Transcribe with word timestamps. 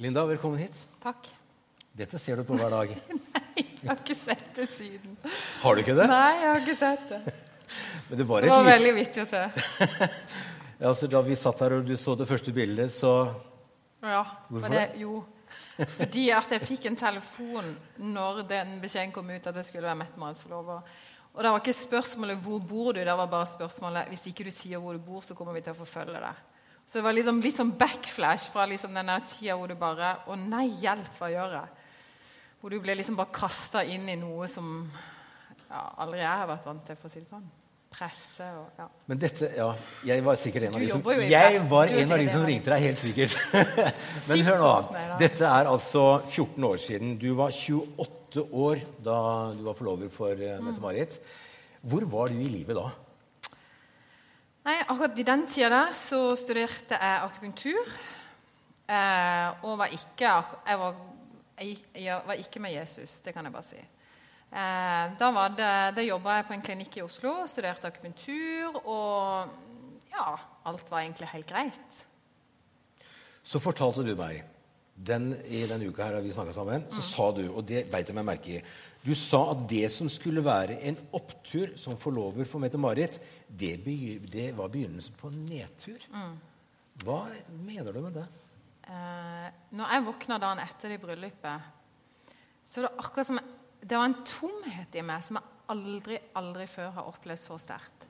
Linda, 0.00 0.22
velkommen 0.26 0.56
hit. 0.58 0.86
Takk. 1.02 1.26
Dette 1.92 2.16
ser 2.16 2.38
du 2.40 2.44
på 2.48 2.56
hver 2.56 2.70
dag. 2.72 2.92
Nei, 3.26 3.64
jeg 3.68 3.88
har 3.90 3.98
ikke 3.98 4.14
sett 4.16 4.46
det 4.56 4.64
siden. 4.72 5.18
Har 5.60 5.76
du 5.76 5.82
ikke 5.82 5.96
det? 5.98 6.06
Nei, 6.08 6.30
jeg 6.38 6.46
har 6.46 6.60
ikke 6.62 6.76
sett 6.78 7.02
det. 7.10 7.34
Men 8.08 8.20
det 8.22 8.26
var 8.30 8.40
Det 8.40 8.48
var 8.48 8.62
lite 8.64 8.70
veldig 8.70 8.94
vittig 8.96 9.20
å 9.20 9.28
se. 9.28 9.42
ja, 10.80 10.88
altså, 10.88 11.10
Da 11.12 11.20
vi 11.26 11.36
satt 11.36 11.60
her 11.66 11.76
og 11.76 11.84
du 11.84 11.92
så 12.00 12.14
det 12.16 12.30
første 12.30 12.54
bildet, 12.56 12.94
så 12.96 13.12
Ja, 14.00 14.22
Hvorfor 14.48 14.72
det? 14.72 14.86
Jo, 15.02 15.20
fordi 15.98 16.24
at 16.32 16.56
jeg 16.56 16.64
fikk 16.64 16.88
en 16.88 16.96
telefon 17.02 17.68
når 18.00 18.40
den 18.48 18.78
beskjeden 18.80 19.12
kom 19.12 19.28
ut 19.28 19.52
at 19.52 19.60
jeg 19.60 19.68
skulle 19.68 19.84
være 19.84 20.00
Mette-Marits 20.00 20.46
forlover. 20.46 20.80
Og 21.34 21.44
det 21.44 21.52
var 21.52 21.60
ikke 21.60 21.76
spørsmålet 21.76 22.40
'hvor 22.40 22.64
bor 22.72 22.94
du?' 22.96 23.04
Det 23.04 23.18
var 23.20 23.28
bare 23.28 23.52
spørsmålet 23.52 24.08
'hvis 24.08 24.30
ikke 24.32 24.48
du 24.48 24.50
sier 24.50 24.80
hvor 24.80 24.96
du 24.96 25.04
bor, 25.04 25.20
så 25.20 25.36
kommer 25.36 25.52
vi 25.52 25.60
til 25.60 25.76
å 25.76 25.82
forfølge 25.84 26.24
deg'. 26.24 26.40
Så 26.90 26.98
det 26.98 27.04
var 27.06 27.14
liksom, 27.14 27.38
liksom 27.40 27.70
backflash 27.78 28.48
fra 28.50 28.64
liksom 28.66 28.94
denne 28.98 29.20
tida 29.30 29.54
hvor 29.56 29.68
du 29.70 29.76
bare 29.78 30.16
'Å 30.26 30.34
nei, 30.36 30.66
hjelp, 30.82 31.12
hva 31.20 31.28
gjør 31.30 31.52
jeg?' 31.60 31.68
Hvor 32.60 32.70
du 32.70 32.80
ble 32.80 32.94
liksom 32.98 33.16
bare 33.16 33.32
kasta 33.32 33.84
inn 33.84 34.08
i 34.08 34.16
noe 34.16 34.48
som 34.50 34.90
ja, 35.70 35.84
aldri 36.02 36.18
jeg 36.18 36.28
har 36.28 36.46
vært 36.50 36.66
vant 36.66 36.84
til, 36.86 36.96
for 36.96 37.08
å 37.08 37.12
si 37.12 37.20
det 37.20 37.28
sånn. 37.30 37.46
Presse 37.90 38.42
og 38.54 38.66
ja. 38.78 38.86
Men 39.06 39.18
dette 39.18 39.48
Ja, 39.56 39.74
jeg 40.04 40.22
var 40.24 40.36
sikkert 40.36 40.62
en 40.68 40.74
av 40.74 40.80
de 40.80 40.88
som 40.88 41.02
Jeg 41.02 41.60
var 41.70 41.86
en 41.86 42.12
av 42.12 42.18
de 42.18 42.28
som 42.30 42.44
ringte 42.46 42.70
deg, 42.70 42.82
helt 42.82 42.98
sikkert. 42.98 43.34
Men 44.28 44.44
hør 44.46 44.58
nå. 44.58 45.18
Dette 45.18 45.42
er 45.46 45.64
altså 45.70 46.22
14 46.26 46.64
år 46.64 46.76
siden. 46.78 47.18
Du 47.18 47.34
var 47.34 47.50
28 47.50 48.44
år 48.52 48.82
da 49.02 49.16
du 49.54 49.62
var 49.64 49.74
forlover 49.74 50.08
for 50.10 50.34
Mm. 50.34 50.42
eh, 50.42 50.60
Mette-Marit. 50.60 51.18
Hvor 51.82 52.04
var 52.10 52.28
du 52.28 52.34
i 52.34 52.48
livet 52.48 52.76
da? 52.76 52.90
Nei, 54.70 54.84
akkurat 54.86 55.16
i 55.18 55.24
den 55.26 55.40
tida 55.50 55.68
der 55.72 55.94
så 55.96 56.18
studerte 56.38 56.94
jeg 56.94 57.22
akupunktur. 57.24 57.88
Eh, 58.86 59.64
og 59.66 59.78
var 59.80 59.90
ikke, 59.90 60.28
jeg 60.68 60.78
var, 60.78 61.00
jeg, 61.58 61.78
jeg 61.94 62.18
var 62.26 62.38
ikke 62.38 62.62
med 62.62 62.76
Jesus, 62.76 63.16
det 63.24 63.34
kan 63.34 63.48
jeg 63.48 63.54
bare 63.54 63.66
si. 63.66 63.80
Eh, 63.80 65.16
da 65.18 65.30
var 65.34 65.56
det, 65.58 65.72
da 65.96 66.04
jobba 66.04 66.36
jeg 66.38 66.46
på 66.46 66.54
en 66.54 66.62
klinikk 66.68 67.00
i 67.00 67.02
Oslo, 67.02 67.32
studerte 67.50 67.90
akupunktur, 67.90 68.78
og 68.84 70.06
ja, 70.12 70.28
alt 70.70 70.86
var 70.92 71.02
egentlig 71.02 71.32
helt 71.32 71.50
greit. 71.50 71.98
Så 73.42 73.58
fortalte 73.58 74.06
du 74.06 74.14
meg 74.14 74.44
den, 74.94 75.32
I 75.50 75.64
denne 75.66 75.88
uka 75.88 76.06
her 76.06 76.20
da 76.20 76.22
vi 76.22 76.36
snakka 76.36 76.54
sammen, 76.54 76.86
så 76.94 77.02
sa 77.02 77.30
du, 77.34 77.48
og 77.48 77.66
det 77.66 77.88
beit 77.90 78.06
jeg 78.06 78.20
meg 78.20 78.28
merke 78.36 78.60
i 78.60 78.62
Du 79.00 79.14
sa 79.16 79.40
at 79.54 79.62
det 79.70 79.86
som 79.92 80.10
skulle 80.12 80.42
være 80.44 80.76
en 80.90 80.98
opptur 81.16 81.72
som 81.80 81.96
forlover 81.96 82.44
for 82.48 82.60
Mette-Marit, 82.60 83.16
det, 83.48 83.78
det 84.28 84.50
var 84.56 84.68
begynnelsen 84.72 85.16
på 85.16 85.30
en 85.30 85.38
nedtur. 85.48 86.04
Hva 87.00 87.22
mener 87.48 87.96
du 87.96 88.02
med 88.04 88.18
det? 88.18 88.26
Eh, 88.90 89.46
når 89.78 89.94
jeg 89.94 90.04
våkna 90.04 90.36
dagen 90.42 90.60
etter 90.60 90.92
det 90.92 91.00
bryllupet, 91.00 91.70
så 92.68 92.82
var 92.82 92.88
det 92.90 93.04
akkurat 93.04 93.30
som 93.30 93.40
Det 93.80 93.96
var 93.96 94.04
en 94.10 94.20
tomhet 94.28 94.96
i 95.00 95.02
meg 95.02 95.24
som 95.24 95.38
jeg 95.38 95.56
aldri, 95.72 96.18
aldri 96.36 96.66
før 96.68 96.90
har 96.98 97.08
opplevd 97.08 97.40
så 97.40 97.56
sterkt. 97.56 98.04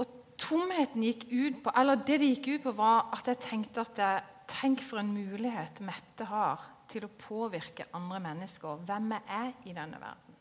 Og 0.00 0.14
tomheten 0.40 1.04
gikk 1.04 1.26
ut 1.28 1.60
på 1.64 1.74
Eller 1.76 2.00
det 2.00 2.16
det 2.22 2.30
gikk 2.32 2.48
ut 2.54 2.62
på, 2.64 2.72
var 2.78 3.10
at 3.12 3.28
jeg 3.28 3.42
tenkte 3.44 3.84
at 3.84 4.00
jeg, 4.00 4.26
Tenk 4.48 4.80
for 4.80 4.96
en 5.02 5.12
mulighet 5.12 5.82
Mette 5.84 6.24
har 6.24 6.62
til 6.88 7.06
å 7.06 7.12
påvirke 7.20 7.88
andre 7.96 8.20
mennesker. 8.24 8.82
Hvem 8.88 9.12
er 9.18 9.52
i 9.68 9.74
denne 9.76 10.00
verden? 10.00 10.36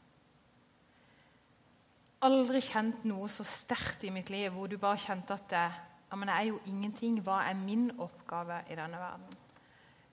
Aldri 2.27 2.61
kjent 2.65 3.03
noe 3.05 3.27
så 3.29 3.45
sterkt 3.45 4.07
i 4.07 4.13
mitt 4.13 4.31
liv 4.33 4.49
hvor 4.55 4.69
du 4.69 4.79
bare 4.81 4.97
kjente 5.01 5.35
at 5.35 5.49
det, 5.51 5.65
ja, 6.07 6.17
men 6.17 6.31
jeg 6.31 6.37
er 6.39 6.49
jo 6.49 6.61
ingenting. 6.71 7.19
Hva 7.21 7.43
er 7.45 7.59
min 7.59 7.91
oppgave 7.93 8.63
i 8.71 8.77
denne 8.79 9.01
verden? 9.01 9.43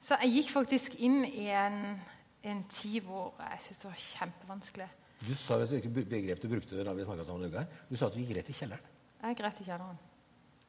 Så 0.04 0.18
jeg 0.20 0.34
gikk 0.34 0.50
faktisk 0.52 0.98
inn 1.00 1.22
i 1.24 1.46
en, 1.48 1.78
en 2.44 2.60
tid 2.68 3.06
hvor 3.06 3.32
jeg 3.40 3.62
syntes 3.64 3.80
det 3.80 3.88
var 3.88 4.02
kjempevanskelig. 4.10 4.90
Du 5.24 5.32
sa 5.38 5.56
jo 5.62 5.78
ikke 5.78 6.02
begrep 6.02 6.42
du 6.42 6.50
brukte 6.50 6.84
da 6.84 6.92
vi 6.92 7.06
snakket 7.06 7.30
sammen 7.30 7.46
en 7.46 7.54
uke. 7.54 7.62
Du 7.88 7.96
sa 7.96 8.10
at 8.10 8.16
du 8.16 8.20
gikk 8.20 8.34
rett 8.36 8.50
i 8.52 8.56
kjelleren. 8.58 8.90
Jeg 9.22 9.32
gikk 9.32 9.46
rett 9.46 9.62
i 9.62 9.68
kjelleren. 9.70 10.02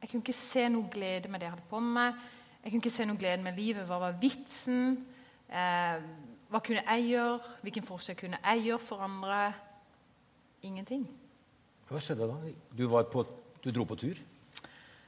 Jeg 0.00 0.10
kunne 0.10 0.24
ikke 0.24 0.38
se 0.38 0.64
noe 0.72 0.88
glede 0.92 1.28
med 1.28 1.42
det 1.42 1.48
jeg 1.48 1.54
hadde 1.56 1.68
på 1.68 1.82
meg. 1.84 2.24
Jeg 2.62 2.72
kunne 2.72 2.82
ikke 2.84 2.94
se 2.96 3.06
noe 3.10 3.20
glede 3.20 3.44
med 3.44 3.60
livet. 3.60 3.84
Hva 3.90 4.00
var 4.00 4.16
vitsen? 4.22 4.96
Eh, 5.46 6.06
hva 6.50 6.60
kunne 6.62 6.82
jeg 6.82 7.08
gjøre? 7.10 7.54
Hvilken 7.66 7.86
forskjell 7.86 8.18
kunne 8.18 8.40
jeg 8.42 8.64
gjøre 8.68 8.82
for 8.82 9.04
andre? 9.06 9.40
Ingenting. 10.66 11.06
Hva 11.86 12.00
skjedde 12.02 12.26
da? 12.26 12.38
Du, 12.74 12.86
var 12.90 13.06
på, 13.10 13.22
du 13.62 13.70
dro 13.70 13.86
på 13.86 13.98
tur? 13.98 14.18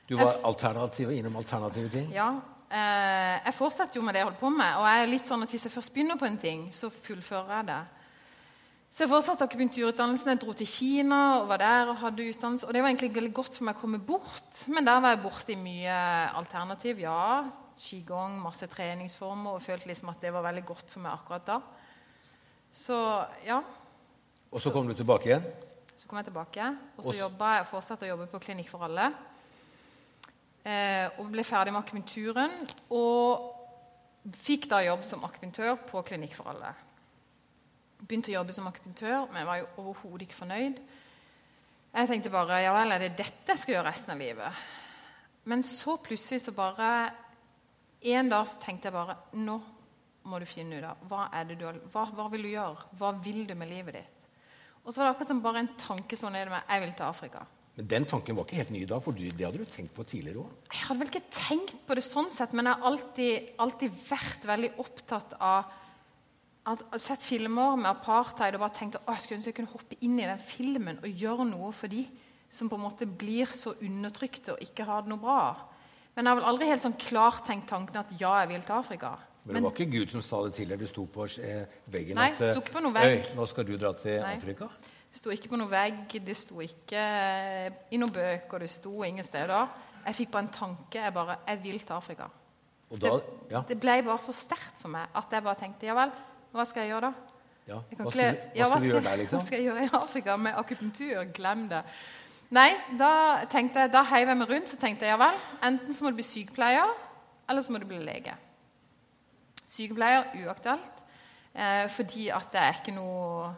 Du 0.08 0.16
var 0.16 0.38
alternativ, 0.46 1.10
innom 1.12 1.36
alternative 1.36 1.90
ting? 1.92 2.08
Ja. 2.14 2.30
Eh, 2.68 3.36
jeg 3.44 3.54
fortsetter 3.56 3.98
jo 3.98 4.04
med 4.04 4.14
det 4.14 4.22
jeg 4.22 4.28
holdt 4.28 4.40
på 4.40 4.50
med. 4.52 4.80
Og 4.80 4.88
jeg 4.88 5.02
er 5.04 5.10
litt 5.10 5.28
sånn 5.28 5.44
at 5.44 5.52
hvis 5.52 5.66
jeg 5.66 5.74
først 5.74 5.92
begynner 5.94 6.20
på 6.20 6.28
en 6.28 6.40
ting, 6.40 6.66
så 6.72 6.90
fullfører 6.92 7.54
jeg 7.58 7.68
det. 7.70 7.80
Så 8.88 9.04
jeg 9.04 9.12
fortsatte 9.12 9.44
akupunkturutdannelsen. 9.44 10.30
Jeg 10.32 10.40
dro 10.42 10.54
til 10.56 10.70
Kina 10.70 11.20
og 11.38 11.48
var 11.50 11.60
der 11.60 11.92
og 11.92 12.00
hadde 12.00 12.28
utdannelse. 12.32 12.66
Og 12.66 12.74
det 12.74 12.82
var 12.82 12.92
egentlig 12.92 13.14
veldig 13.14 13.34
godt 13.36 13.58
for 13.58 13.68
meg 13.68 13.76
å 13.76 13.82
komme 13.82 14.00
bort. 14.00 14.62
Men 14.72 14.88
der 14.88 15.02
var 15.04 15.14
jeg 15.14 15.22
borte 15.26 15.54
i 15.54 15.60
mye 15.60 15.98
alternativ. 16.40 17.02
Ja, 17.04 17.44
qigong, 17.78 18.36
masse 18.42 18.66
treningsformer, 18.70 19.56
og 19.56 19.64
følte 19.64 19.88
liksom 19.90 20.12
at 20.12 20.20
det 20.22 20.34
var 20.34 20.44
veldig 20.48 20.66
godt 20.68 20.92
for 20.92 21.04
meg 21.04 21.14
akkurat 21.14 21.46
da. 21.46 21.60
Så 22.74 22.98
ja, 23.46 23.62
Og 24.50 24.60
så 24.64 24.70
kom 24.72 24.86
du 24.88 24.94
tilbake 24.96 25.28
igjen? 25.28 25.44
så 25.98 26.06
kom 26.06 26.18
jeg 26.20 26.28
tilbake. 26.30 26.66
Og 26.96 27.04
så 27.04 27.14
jeg, 27.18 27.66
fortsatte 27.68 28.06
jeg 28.06 28.12
å 28.12 28.16
jobbe 28.16 28.30
på 28.30 28.40
Klinikk 28.46 28.70
for 28.70 28.86
alle. 28.86 29.10
Eh, 30.62 31.18
og 31.18 31.30
ble 31.32 31.44
ferdig 31.46 31.74
med 31.74 31.82
akupunkturen. 31.82 32.54
Og 32.94 34.28
fikk 34.38 34.68
da 34.70 34.80
jobb 34.86 35.02
som 35.06 35.26
akupunktør 35.26 35.74
på 35.88 36.02
Klinikk 36.06 36.36
for 36.38 36.52
alle. 36.52 36.70
Begynte 37.98 38.30
å 38.30 38.38
jobbe 38.38 38.54
som 38.54 38.68
akupunktør, 38.70 39.26
men 39.34 39.48
var 39.48 39.60
jo 39.60 39.70
overhodet 39.82 40.28
ikke 40.28 40.38
fornøyd. 40.38 40.78
Jeg 41.98 42.10
tenkte 42.10 42.30
bare 42.30 42.62
ja 42.62 42.74
vel, 42.76 42.94
er 42.94 43.02
det 43.02 43.16
dette 43.18 43.54
jeg 43.54 43.62
skal 43.62 43.74
gjøre 43.78 43.88
resten 43.90 44.14
av 44.14 44.22
livet? 44.22 44.66
Men 45.48 45.64
så 45.66 45.96
plutselig 46.04 46.44
så 46.44 46.54
bare 46.54 47.08
En 48.06 48.30
dag 48.30 48.46
tenkte 48.62 48.88
jeg 48.88 48.94
bare 48.94 49.16
Nå 49.34 49.58
må 50.28 50.38
du 50.38 50.46
finne 50.46 50.78
ut 50.78 50.84
av 50.84 51.04
hva 51.08 51.26
du 51.48 51.64
har, 51.64 51.78
hva, 51.92 52.04
hva 52.12 52.26
vil 52.32 52.44
du 52.44 52.50
gjøre? 52.50 52.88
Hva 53.00 53.12
vil 53.24 53.46
du 53.48 53.54
med 53.56 53.70
livet 53.70 53.96
ditt? 53.96 54.26
Og 54.84 54.92
så 54.92 55.00
var 55.00 55.08
det 55.08 55.14
akkurat 55.14 55.30
som 55.30 55.40
bare 55.44 55.62
en 55.64 55.70
tanke 55.80 56.16
som 56.16 56.32
nede 56.32 56.52
med 56.52 56.68
Jeg 56.68 56.82
vil 56.84 56.92
til 56.96 57.06
Afrika. 57.06 57.46
Men 57.78 57.88
den 57.88 58.06
tanken 58.10 58.36
var 58.36 58.44
ikke 58.44 58.58
helt 58.58 58.72
ny 58.74 58.82
da, 58.90 58.98
for 58.98 59.14
det 59.14 59.38
hadde 59.38 59.62
du 59.62 59.70
tenkt 59.70 59.94
på 59.94 60.04
tidligere 60.08 60.42
òg. 60.42 60.54
Jeg 60.72 60.80
hadde 60.82 61.00
vel 61.00 61.10
ikke 61.12 61.30
tenkt 61.30 61.76
på 61.86 61.94
det 61.94 62.02
sånn 62.02 62.30
sett, 62.34 62.54
men 62.56 62.66
jeg 62.66 62.74
har 62.74 62.88
alltid, 62.90 63.52
alltid 63.62 64.00
vært 64.02 64.46
veldig 64.50 64.70
opptatt 64.82 65.36
av 65.38 65.68
at, 66.68 66.82
at 66.82 67.00
sett 67.00 67.22
filmer 67.24 67.78
med 67.78 67.88
apartheid 67.92 68.56
og 68.56 68.64
bare 68.64 68.76
tenkt 68.76 68.98
at 68.98 69.06
jeg 69.12 69.22
skulle 69.22 69.38
ønske 69.38 69.52
jeg 69.52 69.58
kunne 69.60 69.74
hoppe 69.76 70.00
inn 70.04 70.18
i 70.18 70.26
den 70.26 70.42
filmen 70.42 70.98
og 71.00 71.22
gjøre 71.22 71.46
noe 71.48 71.70
for 71.76 71.92
de 71.92 72.02
som 72.50 72.68
på 72.68 72.76
en 72.80 72.84
måte 72.88 73.08
blir 73.08 73.48
så 73.52 73.76
undertrykte 73.84 74.56
og 74.56 74.64
ikke 74.64 74.88
har 74.88 75.04
det 75.06 75.12
noe 75.12 75.22
bra. 75.22 75.40
Men 76.18 76.26
jeg 76.26 76.34
har 76.34 76.38
vel 76.40 76.46
aldri 76.50 76.66
helt 76.66 76.82
sånn 76.82 76.96
klart 76.98 77.44
tenkt 77.46 77.68
tanken 77.70 78.00
at 78.00 78.08
ja, 78.18 78.32
jeg 78.42 78.48
vil 78.50 78.62
til 78.66 78.74
Afrika. 78.74 79.12
Men 79.46 79.54
det 79.54 79.62
var 79.68 79.76
ikke 79.76 79.92
Gud 79.92 80.10
som 80.10 80.22
sa 80.26 80.40
det 80.48 80.56
til 80.56 80.72
deg? 80.72 80.80
Det 80.82 80.88
sto 80.90 81.04
på 81.14 81.28
eh, 81.46 81.76
veggen 81.94 82.18
Nei, 82.18 82.32
at 82.34 82.42
det 82.42 82.72
på 82.74 82.82
noen 82.82 82.96
vegg. 82.96 83.30
Nå 83.38 83.46
skal 83.46 83.68
du 83.68 83.76
dra 83.78 83.92
til 83.94 84.18
Nei. 84.18 84.32
Afrika? 84.34 84.66
Det 84.82 85.20
sto 85.20 85.30
ikke 85.30 85.52
på 85.52 85.60
noen 85.60 85.70
vegg, 85.70 86.16
det 86.26 86.34
sto 86.34 86.58
ikke 86.64 87.04
eh, 87.04 87.78
i 87.94 88.02
noen 88.02 88.10
bøker, 88.18 88.66
det 88.66 88.70
sto 88.72 89.06
ingen 89.06 89.22
steder. 89.22 89.70
Jeg 90.08 90.18
fikk 90.18 90.34
bare 90.34 90.48
en 90.48 90.52
tanke. 90.58 90.98
Jeg 90.98 91.14
bare 91.14 91.38
Jeg 91.46 91.62
vil 91.68 91.78
til 91.86 91.96
Afrika. 92.00 92.28
Og 92.90 92.98
da, 92.98 93.14
det, 93.14 93.38
ja, 93.54 93.62
det 93.70 93.78
ble 93.78 94.00
bare 94.10 94.18
så 94.26 94.34
sterkt 94.34 94.82
for 94.82 94.90
meg 94.90 95.14
at 95.22 95.38
jeg 95.38 95.46
bare 95.46 95.62
tenkte 95.62 95.86
ja 95.86 95.94
vel, 96.02 96.18
hva 96.50 96.66
skal 96.66 96.82
jeg 96.82 96.96
gjøre 96.96 97.12
da? 97.12 97.28
ja. 97.68 97.78
Hva 97.98 98.12
skal, 98.12 98.38
hva 98.54 98.56
ja, 98.56 98.68
du 98.72 98.86
gjøre 98.88 99.04
der, 99.04 99.18
liksom? 99.22 99.38
Hva 99.38 99.46
skal 99.46 99.60
jeg 99.60 99.68
gjøre 99.68 99.84
i 99.84 99.90
Afrika 100.00 100.36
med 100.40 100.56
akupunktur? 100.60 101.20
Glem 101.36 101.66
det. 101.70 101.82
Nei, 102.54 102.70
da 102.96 103.44
tenkte 103.52 103.84
jeg, 103.84 103.92
da 103.92 104.02
heiv 104.08 104.30
jeg 104.30 104.40
meg 104.40 104.50
rundt 104.50 104.70
så 104.70 104.78
tenkte 104.80 105.04
jeg 105.04 105.12
ja 105.12 105.20
vel, 105.20 105.40
enten 105.68 105.92
så 105.92 106.04
må 106.04 106.12
du 106.12 106.16
bli 106.16 106.24
sykepleier, 106.24 106.94
eller 107.48 107.64
så 107.64 107.74
må 107.74 107.80
du 107.82 107.88
bli 107.90 108.00
lege. 108.00 108.32
Sykepleier 109.68 110.30
uaktuelt, 110.46 111.02
eh, 111.52 111.84
fordi 111.92 112.30
at 112.32 112.54
jeg 112.56 112.62
er 112.62 112.78
ikke 112.80 112.96
noe 112.96 113.50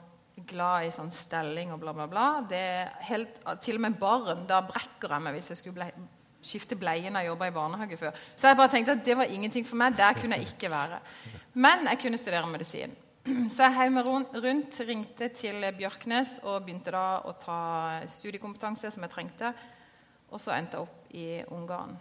glad 0.49 0.89
i 0.89 0.95
sånn 0.95 1.13
stelling 1.15 1.71
og 1.75 1.83
bla, 1.83 1.95
bla, 1.95 2.07
bla. 2.11 2.29
Det 2.49 2.59
er 2.59 2.91
helt, 3.11 3.39
til 3.63 3.79
og 3.79 3.85
med 3.87 3.99
barn, 4.01 4.47
da 4.49 4.63
brekker 4.67 5.15
jeg 5.15 5.25
meg 5.27 5.37
hvis 5.37 5.53
jeg 5.53 5.61
skulle 5.61 5.79
ble, 5.79 6.09
skifte 6.43 6.79
bleien 6.81 7.15
jeg 7.19 7.29
jobba 7.29 7.51
i 7.51 7.55
barnehage 7.55 7.99
før. 8.01 8.19
Så 8.35 8.51
jeg 8.51 8.59
bare 8.59 8.73
tenkte 8.73 8.97
at 8.97 9.05
det 9.07 9.17
var 9.21 9.31
ingenting 9.31 9.67
for 9.69 9.79
meg. 9.81 9.95
Der 9.99 10.17
kunne 10.19 10.39
jeg 10.41 10.51
ikke 10.55 10.73
være. 10.73 11.01
Men 11.55 11.87
jeg 11.91 12.01
kunne 12.03 12.19
studere 12.19 12.51
medisin. 12.51 12.97
Så 13.55 13.62
jeg 13.67 13.75
heiv 13.77 13.93
meg 13.94 14.06
rundt, 14.06 14.79
ringte 14.87 15.29
til 15.37 15.65
Bjørknes 15.79 16.38
og 16.44 16.62
begynte 16.67 16.93
da 16.94 17.05
å 17.27 17.35
ta 17.41 17.59
studiekompetanse 18.11 18.91
som 18.94 19.05
jeg 19.06 19.12
trengte. 19.15 19.53
Og 20.31 20.41
så 20.43 20.53
endte 20.55 20.79
jeg 20.79 20.87
opp 20.87 21.12
i 21.17 21.27
Ungarn. 21.55 21.97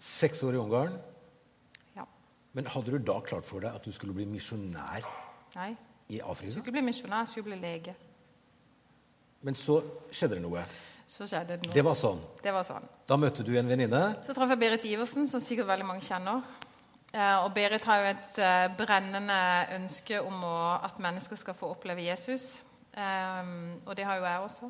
Seks 0.00 0.42
år 0.46 0.56
i 0.56 0.60
Ungarn. 0.60 0.96
Ja. 1.96 2.06
Men 2.56 2.66
hadde 2.72 2.94
du 2.96 2.98
da 3.10 3.18
klart 3.26 3.46
for 3.46 3.62
deg 3.62 3.76
at 3.78 3.86
du 3.86 3.92
skulle 3.94 4.14
bli 4.16 4.26
misjonær 4.26 5.04
Nei. 5.56 5.72
i 6.10 6.18
Jeg 6.18 6.24
Afrika? 6.26 6.52
skulle 6.54 6.66
ikke 6.66 6.76
bli 6.78 6.86
misjonær, 6.88 7.26
jeg 7.26 7.34
skulle 7.34 7.52
bli 7.52 7.60
lege. 7.62 7.94
Men 9.46 9.56
så 9.56 9.78
skjedde 10.12 10.36
det 10.36 10.44
noe. 10.44 10.64
Så 11.10 11.26
skjedde 11.26 11.56
det 11.56 11.66
noe. 11.68 11.74
Det 11.74 11.84
var 11.86 11.96
sånn. 11.98 12.18
Det 12.44 12.52
var 12.54 12.66
sånn. 12.66 12.84
Da 13.08 13.16
møtte 13.18 13.42
du 13.46 13.54
en 13.58 13.70
venninne. 13.70 14.02
Så 14.26 14.34
traff 14.36 14.50
jeg 14.52 14.60
Berit 14.60 14.84
Iversen, 14.90 15.26
som 15.30 15.40
sikkert 15.42 15.70
veldig 15.70 15.86
mange 15.88 16.04
kjenner. 16.06 16.42
Eh, 17.10 17.36
og 17.42 17.50
Berit 17.54 17.86
har 17.90 18.02
jo 18.02 18.10
et 18.12 18.38
eh, 18.38 18.66
brennende 18.78 19.38
ønske 19.74 20.20
om 20.22 20.44
å, 20.46 20.58
at 20.78 21.00
mennesker 21.02 21.38
skal 21.38 21.56
få 21.58 21.72
oppleve 21.74 22.04
Jesus. 22.06 22.60
Um, 22.90 23.78
og 23.86 23.94
det 23.94 24.06
har 24.06 24.18
jo 24.18 24.26
jeg 24.26 24.44
også. 24.46 24.68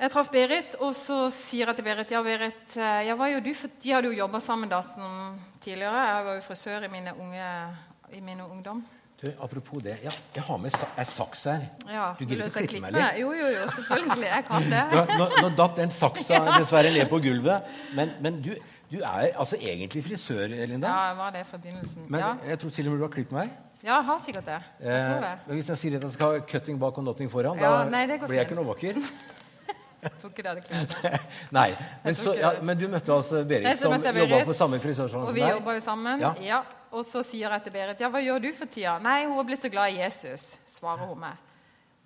Jeg 0.00 0.12
traff 0.12 0.30
Berit, 0.32 0.76
og 0.80 0.94
så 0.96 1.18
sier 1.32 1.68
jeg 1.68 1.76
til 1.76 1.84
Berit 1.84 2.12
ja, 2.12 2.22
Berit, 2.24 2.76
ja, 2.76 3.16
hva 3.16 3.28
gjør 3.28 3.44
du? 3.44 3.50
For 3.56 3.80
de 3.82 3.92
hadde 3.92 4.08
jo 4.08 4.16
jobba 4.16 4.40
sammen 4.40 4.72
da 4.72 4.80
som 4.84 5.36
tidligere. 5.60 6.06
Jeg 6.08 6.24
var 6.28 6.38
jo 6.38 6.46
frisør 6.46 6.86
i 6.88 6.92
mine 6.92 7.12
unge, 7.20 7.50
i 8.16 8.22
mine 8.24 8.46
ungdom. 8.46 8.80
Du, 9.20 9.26
apropos 9.44 9.82
det, 9.84 9.98
ja, 10.00 10.10
jeg 10.34 10.42
har 10.46 10.56
med 10.56 10.72
en 10.72 11.04
saks 11.04 11.42
her. 11.44 11.64
Ja, 11.84 12.06
du 12.16 12.24
gidder 12.24 12.46
ikke 12.48 12.62
klippe 12.70 12.86
meg 12.86 12.94
litt? 12.96 13.18
Jo, 13.20 13.34
jo, 13.36 13.50
jo, 13.52 13.66
selvfølgelig. 13.76 14.28
Jeg 14.30 14.44
kan 14.48 14.70
det. 14.72 14.84
Ja, 14.96 15.02
nå, 15.18 15.26
nå 15.44 15.50
datt 15.58 15.76
den 15.76 15.92
saksa 15.92 16.38
dessverre 16.56 16.92
ned 16.94 17.04
på 17.10 17.20
gulvet. 17.20 17.68
Men, 17.98 18.14
men 18.24 18.38
du, 18.40 18.54
du 18.90 18.98
er 19.00 19.32
altså 19.38 19.56
egentlig 19.56 20.04
frisør, 20.04 20.46
Linda. 20.50 20.88
Ja, 20.88 21.08
jeg 21.10 21.16
var 21.16 21.30
det 21.34 21.40
i 21.40 21.48
forbindelsen. 21.50 22.06
Men 22.08 22.20
Ja, 22.20 22.30
jeg 22.48 22.58
tror 22.58 22.70
til 22.70 22.86
og 22.86 22.92
med 22.92 22.98
du 23.00 23.04
har 23.06 23.12
klippet 23.14 23.32
meg. 23.32 23.50
ja 23.82 23.94
jeg 23.96 24.04
har 24.04 24.18
sikkert 24.24 24.46
det. 24.46 24.60
Jeg 24.80 25.04
tror 25.06 25.20
det. 25.26 25.30
Eh, 25.34 25.46
men 25.46 25.54
hvis 25.60 25.68
jeg 25.68 25.78
sier 25.78 25.96
at 25.96 26.02
jeg 26.02 26.10
skal 26.16 26.32
ha 26.34 26.40
cutting 26.52 26.80
bak 26.80 26.98
og 26.98 27.04
notting 27.04 27.30
foran, 27.30 27.58
Ja, 27.58 27.70
da 27.84 27.90
nei, 27.90 28.06
blir 28.06 28.18
jeg 28.18 28.28
fint. 28.30 28.40
ikke 28.50 28.54
noe 28.62 28.66
vakker. 28.74 29.02
Jeg 30.00 30.12
tror 30.16 30.30
ikke 30.30 30.42
det 30.42 30.48
hadde 30.48 30.62
klart. 31.04 31.24
nei, 31.52 31.74
men, 32.04 32.14
så, 32.16 32.32
ja, 32.32 32.50
men 32.64 32.78
du 32.80 32.86
møtte 32.88 33.12
altså 33.12 33.42
Berit, 33.44 33.66
Nei, 33.66 33.74
som 33.76 33.92
jobba 33.92 34.38
på 34.48 34.54
samme 34.56 34.78
frisørsalong 34.80 35.26
Og 35.28 35.34
vi 35.36 35.42
deg. 35.42 35.50
jobba 35.58 35.74
jo 35.76 35.80
sammen. 35.84 36.22
Ja. 36.24 36.30
Ja. 36.40 36.60
Og 36.96 37.04
så 37.04 37.20
sier 37.22 37.52
jeg 37.52 37.62
til 37.66 37.72
Berit 37.74 38.00
ja, 38.00 38.08
hva 38.08 38.22
gjør 38.24 38.40
du 38.40 38.48
for 38.56 38.64
tida? 38.72 38.94
Nei, 39.04 39.26
hun 39.26 39.36
har 39.36 39.44
blitt 39.44 39.60
så 39.60 39.68
glad 39.68 39.92
i 39.92 39.98
Jesus, 40.00 40.46
svarer 40.72 41.04
hun 41.04 41.20
meg. 41.20 41.36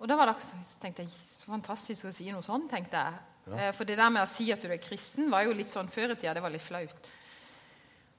Og 0.01 0.09
da 0.11 0.17
var 0.19 0.27
det 0.33 0.35
så 0.43 0.59
tenkte 0.81 1.05
jeg, 1.05 1.13
så 1.39 1.47
fantastisk 1.53 2.09
å 2.09 2.11
si 2.11 2.27
noe 2.35 2.43
sånn, 2.43 2.67
tenkte 2.67 2.99
jeg. 2.99 3.13
Eh, 3.53 3.71
For 3.75 3.85
det 3.85 3.97
der 3.99 4.09
med 4.09 4.23
å 4.25 4.29
si 4.29 4.47
at 4.53 4.61
du 4.63 4.71
er 4.71 4.81
kristen, 4.81 5.29
var 5.31 5.45
jo 5.45 5.53
litt 5.53 5.69
sånn 5.69 5.89
før 5.91 6.13
i 6.13 6.17
tida. 6.17 6.33
Det 6.33 6.43
var 6.43 6.53
litt 6.53 6.65
flaut. 6.65 7.11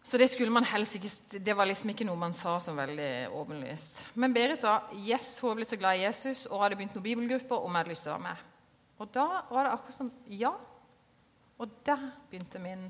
Så 0.07 0.19
det 0.23 0.29
skulle 0.31 0.55
man 0.55 0.63
helst 0.71 0.95
ikke 0.95 1.41
Det 1.43 1.55
var 1.59 1.67
liksom 1.67 1.91
ikke 1.91 2.07
noe 2.07 2.21
man 2.21 2.35
sa 2.39 2.61
som 2.63 2.77
veldig 2.79 3.27
åpenlyst. 3.35 4.05
Men 4.15 4.35
Berit 4.37 4.63
var 4.63 4.93
yes, 4.95 5.41
hun 5.41 5.51
var 5.51 5.59
blitt 5.59 5.73
så 5.73 5.79
glad 5.81 5.99
i 5.99 6.05
Jesus 6.05 6.45
og 6.47 6.63
hadde 6.63 6.79
begynt 6.79 6.95
noen 6.95 7.07
bibelgrupper 7.09 7.59
om 7.59 7.75
jeg 7.75 7.83
hadde 7.83 7.91
lyst 7.95 8.07
til 8.07 8.13
å 8.13 8.15
være 8.15 8.27
med. 8.29 8.45
Og 9.03 9.11
da 9.13 9.27
var 9.51 9.67
det 9.67 9.73
akkurat 9.75 9.99
som 9.99 10.13
ja. 10.31 10.53
Og 11.59 11.75
der 11.85 12.07
begynte 12.31 12.63
min 12.63 12.87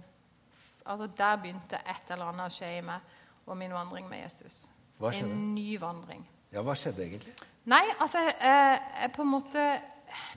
altså 0.86 1.06
Der 1.18 1.36
begynte 1.42 1.80
et 1.82 2.10
eller 2.14 2.30
annet 2.30 2.50
å 2.52 2.54
skje 2.54 2.68
i 2.76 2.82
meg 2.84 3.14
og 3.46 3.56
min 3.58 3.72
vandring 3.74 4.06
med 4.10 4.22
Jesus. 4.22 4.66
En 5.00 5.54
ny 5.54 5.76
vandring. 5.80 6.22
Ja, 6.52 6.62
hva 6.62 6.74
skjedde 6.78 7.02
egentlig? 7.04 7.34
Nei, 7.66 7.82
altså 7.98 8.22
jeg, 8.22 8.80
jeg 9.00 9.12
på 9.16 9.24
en 9.24 9.32
måte 9.32 9.64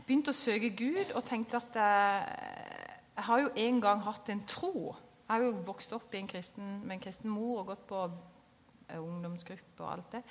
begynte 0.08 0.34
å 0.34 0.38
søke 0.38 0.72
Gud 0.78 1.14
og 1.14 1.24
tenkte 1.28 1.60
at 1.60 1.78
jeg, 1.80 2.90
jeg 3.16 3.28
har 3.28 3.44
jo 3.44 3.54
en 3.66 3.80
gang 3.84 4.04
hatt 4.06 4.32
en 4.34 4.44
tro. 4.50 4.92
Jeg 5.26 5.32
har 5.32 5.46
jo 5.46 5.64
vokst 5.68 5.94
opp 5.94 6.14
i 6.16 6.22
en 6.22 6.30
kristen, 6.30 6.80
med 6.84 6.98
en 6.98 7.04
kristen 7.04 7.30
mor 7.32 7.62
og 7.62 7.74
gått 7.74 7.84
på 7.90 8.04
eh, 8.08 8.98
ungdomsgruppe 8.98 9.84
og 9.84 9.92
alt 9.92 10.18
det. 10.18 10.24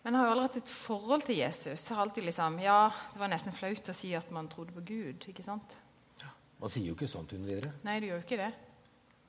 Men 0.00 0.14
jeg 0.14 0.20
har 0.20 0.28
jo 0.28 0.32
aldri 0.32 0.46
hatt 0.46 0.58
et 0.62 0.72
forhold 0.72 1.26
til 1.28 1.40
Jesus. 1.42 1.82
Jeg 1.82 1.96
har 1.96 2.06
alltid 2.06 2.24
liksom, 2.24 2.58
ja, 2.62 2.80
Det 3.12 3.20
var 3.20 3.32
nesten 3.32 3.52
flaut 3.52 3.90
å 3.92 3.96
si 3.96 4.14
at 4.16 4.30
man 4.32 4.48
trodde 4.48 4.72
på 4.76 4.84
Gud. 4.86 5.28
ikke 5.28 5.44
sant? 5.44 5.76
Man 6.60 6.72
sier 6.72 6.90
jo 6.90 6.96
ikke 6.96 7.08
sånt 7.08 7.32
under 7.36 7.48
videre. 7.48 7.72
Nei, 7.84 7.98
du 8.00 8.08
gjør 8.08 8.20
jo 8.20 8.26
ikke 8.26 8.40
det. 8.40 8.50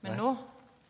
Men 0.04 0.16
Nei. 0.16 0.20
nå 0.20 0.32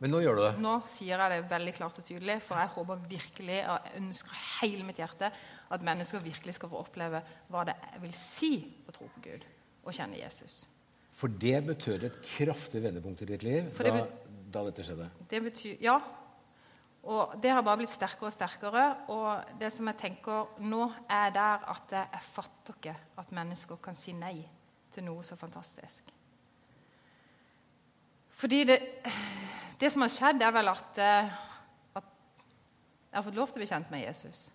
Men 0.01 0.15
nå 0.15 0.21
gjør 0.23 0.37
du 0.39 0.41
det. 0.41 0.51
nå 0.63 0.73
sier 0.89 1.21
jeg 1.21 1.29
det 1.29 1.49
veldig 1.51 1.73
klart 1.77 1.97
og 2.01 2.05
tydelig, 2.07 2.39
for 2.41 2.57
jeg 2.57 2.73
håper 2.73 3.01
virkelig 3.09 3.57
og 3.69 3.75
jeg 3.85 3.99
ønsker 4.01 4.39
hele 4.61 4.85
mitt 4.87 5.01
hjerte 5.01 5.29
at 5.71 5.85
mennesker 5.85 6.23
virkelig 6.25 6.55
skal 6.57 6.71
få 6.71 6.79
oppleve 6.81 7.21
hva 7.53 7.65
det 7.69 7.75
vil 8.01 8.15
si 8.17 8.55
å 8.89 8.95
tro 8.95 9.09
på 9.13 9.21
Gud 9.27 9.45
og 9.85 9.93
kjenne 9.93 10.17
Jesus. 10.17 10.63
For 11.17 11.29
det 11.41 11.59
betød 11.67 12.07
et 12.07 12.17
kraftig 12.25 12.81
vendepunkt 12.81 13.21
i 13.21 13.29
ditt 13.29 13.45
liv 13.45 13.69
det 13.77 13.93
da, 13.93 14.07
da 14.55 14.65
dette 14.71 14.87
skjedde. 14.87 15.11
Det 15.29 15.43
betyr 15.49 15.85
Ja. 15.85 15.99
Og 17.01 17.33
det 17.41 17.49
har 17.49 17.63
bare 17.65 17.79
blitt 17.81 17.89
sterkere 17.89 18.29
og 18.29 18.33
sterkere. 18.33 18.81
Og 19.09 19.57
det 19.57 19.71
som 19.73 19.87
jeg 19.89 19.97
tenker 19.97 20.51
nå, 20.61 20.83
er 21.09 21.31
der 21.33 21.63
at 21.73 21.93
jeg 21.97 22.21
fatter 22.29 22.77
ikke 22.77 22.93
at 23.17 23.31
mennesker 23.33 23.79
kan 23.81 23.97
si 23.97 24.13
nei 24.13 24.35
til 24.93 25.07
noe 25.07 25.25
så 25.25 25.37
fantastisk. 25.39 26.11
Fordi 28.41 28.63
det, 28.69 28.77
det 29.81 29.89
som 29.91 30.03
har 30.05 30.13
skjedd, 30.13 30.43
er 30.45 30.53
vel 30.53 30.69
at, 30.71 30.97
eh, 31.01 31.31
at 31.97 32.03
jeg 33.11 33.17
har 33.17 33.25
fått 33.25 33.37
lov 33.39 33.49
til 33.49 33.59
å 33.59 33.61
bli 33.63 33.69
kjent 33.71 33.91
med 33.93 34.05
Jesus. 34.05 34.49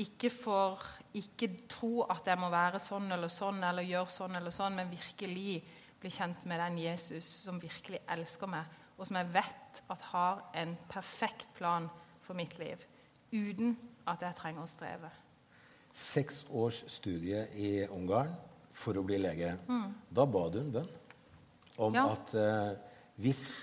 Ikke 0.00 0.30
for 0.32 0.84
ikke 1.18 1.48
tro 1.68 2.04
at 2.06 2.28
jeg 2.30 2.38
må 2.38 2.48
være 2.52 2.78
sånn 2.82 3.10
eller 3.12 3.30
sånn 3.32 3.58
eller 3.66 3.82
gjøre 3.82 4.12
sånn 4.14 4.36
eller 4.38 4.54
sånn, 4.54 4.76
men 4.78 4.92
virkelig 4.92 5.56
bli 6.00 6.12
kjent 6.14 6.44
med 6.48 6.60
den 6.62 6.78
Jesus 6.80 7.26
som 7.44 7.58
virkelig 7.60 7.98
elsker 8.08 8.48
meg, 8.48 8.68
og 8.96 9.08
som 9.08 9.18
jeg 9.18 9.32
vet 9.34 9.82
at 9.90 10.06
har 10.12 10.44
en 10.62 10.76
perfekt 10.88 11.50
plan 11.58 11.88
for 12.22 12.38
mitt 12.38 12.54
liv. 12.60 12.78
Uten 13.32 13.74
at 14.08 14.22
jeg 14.22 14.38
trenger 14.38 14.64
å 14.64 14.70
streve. 14.70 15.10
Seks 15.92 16.44
års 16.54 16.84
studie 16.88 17.42
i 17.58 17.72
Ungarn 17.90 18.30
for 18.72 18.96
å 18.96 19.02
bli 19.04 19.18
lege. 19.18 19.56
Da 20.14 20.24
ba 20.26 20.46
du 20.48 20.60
en 20.60 20.72
bønn 20.72 20.88
om 21.80 21.92
Mm. 21.92 21.96
Ja. 21.96 22.06
at 22.12 22.34
eh, 22.34 22.76
hvis 23.16 23.62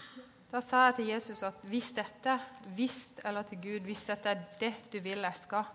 Da 0.51 0.61
sa 0.63 0.85
jeg 0.87 0.95
til 0.99 1.09
Jesus 1.11 1.41
at 1.43 1.63
hvis 1.67 1.89
dette, 1.95 2.37
hvis, 2.75 2.97
eller 3.27 3.43
til 3.49 3.59
Gud, 3.65 3.87
hvis 3.87 4.05
dette 4.07 4.31
er 4.31 4.45
det 4.61 4.73
du 4.93 4.99
vil 5.03 5.25
jeg 5.27 5.39
skal, 5.41 5.67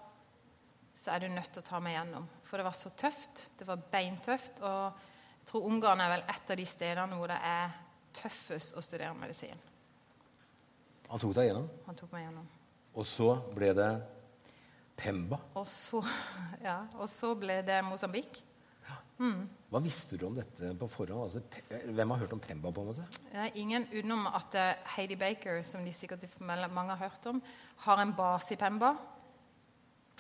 så 0.97 1.13
er 1.13 1.25
du 1.25 1.29
nødt 1.33 1.51
til 1.53 1.61
å 1.61 1.67
ta 1.67 1.81
meg 1.83 1.97
gjennom. 1.97 2.29
For 2.47 2.61
det 2.61 2.65
var 2.69 2.77
så 2.79 2.93
tøft. 2.97 3.49
Det 3.59 3.67
var 3.69 3.81
beintøft. 3.93 4.63
Og 4.63 5.03
jeg 5.43 5.51
tror 5.51 5.67
Ungarn 5.69 6.01
er 6.01 6.13
vel 6.15 6.25
et 6.31 6.53
av 6.55 6.61
de 6.61 6.67
stedene 6.69 7.19
hvor 7.19 7.33
det 7.33 7.39
er 7.43 7.75
tøffest 8.17 8.77
å 8.77 8.85
studere 8.85 9.13
medisin. 9.19 9.61
Han 11.11 11.21
tok 11.21 11.35
deg 11.37 11.51
gjennom, 11.51 11.69
Han 11.87 11.99
tok 11.99 12.13
meg 12.15 12.25
gjennom. 12.25 12.49
og 12.95 13.07
så 13.09 13.29
ble 13.53 13.73
det 13.77 13.91
Pemba. 14.97 15.39
Og 15.59 15.67
så, 15.69 16.01
ja, 16.69 16.79
og 16.97 17.09
så 17.11 17.35
ble 17.37 17.59
det 17.67 17.81
Mosambik. 17.85 18.41
Hva 19.73 19.81
visste 19.81 20.19
du 20.21 20.27
om 20.27 20.35
dette 20.37 20.73
på 20.79 20.89
forhånd? 20.91 21.23
Altså, 21.25 21.41
hvem 21.95 22.13
har 22.13 22.23
hørt 22.25 22.35
om 22.37 22.41
Pemba? 22.43 22.71
på 22.71 22.83
en 22.83 22.89
måte? 22.91 23.07
Er 23.33 23.55
ingen 23.55 23.87
utenom 23.93 24.27
at 24.29 24.55
eh, 24.59 24.83
Heidi 24.97 25.17
Baker, 25.17 25.63
som 25.63 25.85
de 25.85 25.93
sikkert 25.95 26.41
mange 26.41 26.91
har 26.91 26.97
hørt 26.97 27.27
om, 27.27 27.43
har 27.87 28.03
en 28.03 28.15
base 28.15 28.55
i 28.55 28.57
Pemba. 28.61 28.95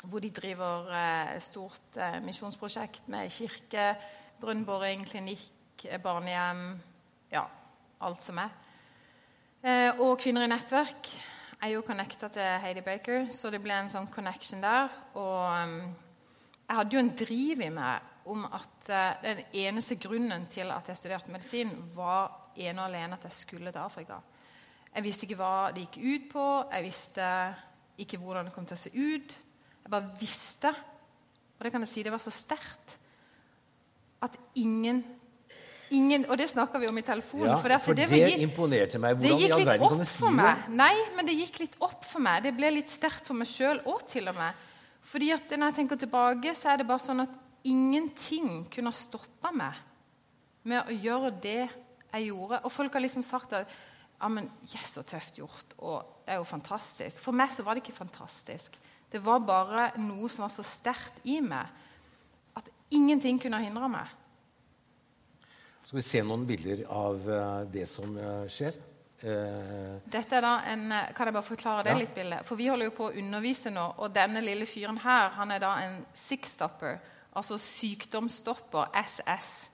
Hvor 0.05 0.21
de 0.21 0.31
driver 0.31 0.89
eh, 0.91 1.41
stort 1.41 1.97
eh, 1.97 2.21
misjonsprosjekt 2.23 3.09
med 3.09 3.31
kirke, 3.31 3.97
brønnboring, 4.41 5.05
klinikk, 5.07 5.85
eh, 5.85 6.01
barnehjem 6.01 6.81
Ja, 7.33 7.45
alt 8.01 8.23
som 8.23 8.39
er. 8.39 8.51
Og 10.03 10.19
Kvinner 10.19 10.43
i 10.43 10.51
nettverk 10.51 11.07
er 11.63 11.71
jo 11.71 11.85
connecta 11.87 12.29
til 12.29 12.59
Heidi 12.65 12.83
Baker, 12.83 13.29
så 13.31 13.51
det 13.51 13.61
ble 13.63 13.77
en 13.79 13.91
sånn 13.93 14.09
connection 14.11 14.61
der. 14.61 14.91
Og 15.15 15.95
jeg 16.67 16.77
hadde 16.77 16.97
jo 16.97 17.01
en 17.01 17.13
driv 17.17 17.63
i 17.63 17.71
meg 17.71 18.12
om 18.31 18.45
at 18.47 18.89
eh, 18.93 19.23
den 19.23 19.43
eneste 19.65 19.97
grunnen 20.01 20.47
til 20.53 20.71
at 20.71 20.89
jeg 20.89 20.97
studerte 21.01 21.33
medisin, 21.33 21.73
var 21.95 22.53
ene 22.57 22.83
og 22.83 22.89
alene 22.91 23.19
at 23.19 23.25
jeg 23.29 23.33
skulle 23.33 23.73
til 23.73 23.83
Afrika. 23.83 24.21
Jeg 24.95 25.05
visste 25.07 25.27
ikke 25.27 25.39
hva 25.41 25.55
det 25.73 25.87
gikk 25.87 25.99
ut 26.03 26.29
på, 26.35 26.47
jeg 26.73 26.85
visste 26.85 27.29
ikke 28.03 28.19
hvordan 28.21 28.49
det 28.49 28.55
kom 28.55 28.67
til 28.69 28.77
å 28.77 28.83
se 28.83 28.93
ut. 28.93 29.35
Jeg 29.83 29.91
bare 29.91 30.13
visste, 30.21 30.75
og 31.59 31.65
det 31.65 31.73
kan 31.73 31.83
jeg 31.85 31.93
si, 31.93 32.05
det 32.05 32.13
var 32.13 32.23
så 32.23 32.33
sterkt, 32.35 32.99
at 34.23 34.39
ingen 34.61 35.03
Ingen, 35.93 36.23
og 36.31 36.39
det 36.41 36.47
snakka 36.49 36.79
vi 36.81 36.87
om 36.89 36.97
i 36.97 37.03
telefonen. 37.05 37.51
Ja, 37.51 37.57
for 37.61 37.69
det, 37.69 37.77
for 37.85 37.93
det, 37.99 38.07
var- 38.09 38.41
imponerte 38.41 38.97
meg. 38.99 39.19
Hvordan 39.19 39.37
i 39.37 39.43
gikk 39.43 39.59
litt 39.59 39.83
opp 39.85 40.05
si 40.09 40.23
for 40.23 40.31
det? 40.31 40.37
meg. 40.39 40.69
Nei, 40.73 40.95
men 41.17 41.27
det 41.29 41.35
gikk 41.37 41.59
litt 41.61 41.75
opp 41.85 42.07
for 42.09 42.25
meg. 42.25 42.43
Det 42.47 42.53
ble 42.57 42.71
litt 42.73 42.89
sterkt 42.89 43.29
for 43.29 43.37
meg 43.37 43.51
sjøl 43.51 43.83
òg, 43.85 44.07
til 44.09 44.31
og 44.33 44.39
med. 44.39 44.63
Fordi 45.13 45.29
at 45.35 45.51
når 45.51 45.67
jeg 45.69 45.77
tenker 45.83 46.01
tilbake, 46.01 46.55
så 46.57 46.73
er 46.73 46.81
det 46.81 46.87
bare 46.89 47.05
sånn 47.05 47.21
at 47.27 47.35
ingenting 47.65 48.65
kunne 48.73 48.93
stoppe 48.93 49.33
stoppa 49.43 49.51
meg 49.57 49.75
med 50.63 50.87
å 50.87 50.95
gjøre 50.95 51.33
det 51.43 51.61
jeg 52.13 52.29
gjorde. 52.29 52.61
Og 52.65 52.73
folk 52.73 52.95
har 52.95 53.03
liksom 53.03 53.25
sagt 53.27 53.53
at 53.53 53.71
ja, 54.23 54.29
men 54.31 54.47
yes, 54.71 54.93
så 54.95 55.03
tøft 55.03 55.39
gjort. 55.41 55.75
Og 55.83 56.05
det 56.23 56.37
er 56.37 56.39
jo 56.39 56.47
fantastisk. 56.47 57.19
For 57.25 57.35
meg 57.35 57.51
så 57.51 57.65
var 57.67 57.75
det 57.75 57.83
ikke 57.83 57.97
fantastisk. 57.97 58.77
Det 59.11 59.21
var 59.25 59.43
bare 59.45 59.89
noe 59.99 60.31
som 60.31 60.45
var 60.47 60.53
så 60.55 60.63
sterkt 60.63 61.19
i 61.27 61.41
meg 61.43 61.67
at 62.57 62.69
ingenting 62.95 63.41
kunne 63.43 63.59
hindre 63.65 63.91
meg. 63.91 64.07
Skal 65.83 65.99
vi 65.99 66.07
se 66.07 66.23
noen 66.23 66.47
bilder 66.47 66.85
av 66.95 67.27
eh, 67.27 67.65
det 67.75 67.89
som 67.91 68.15
eh, 68.17 68.47
skjer? 68.47 68.79
Eh, 69.27 69.99
Dette 70.07 70.39
er 70.39 70.47
da 70.47 70.53
en, 70.71 70.87
Kan 71.17 71.29
jeg 71.29 71.35
bare 71.35 71.47
forklare 71.51 71.83
det 71.83 71.93
Ja. 71.93 71.99
litt, 71.99 72.15
Bille? 72.15 72.39
For 72.47 72.57
vi 72.57 72.71
holder 72.71 72.87
jo 72.89 72.95
på 72.95 73.11
å 73.11 73.17
undervise 73.19 73.75
nå, 73.75 73.89
og 73.99 74.15
denne 74.15 74.41
lille 74.41 74.71
fyren 74.71 75.03
her, 75.03 75.35
han 75.35 75.51
er 75.51 75.59
da 75.67 75.75
en 75.83 75.99
six-stopper, 76.15 77.03
altså 77.33 77.59
sykdomsstopper, 77.59 78.93
SS. 79.03 79.71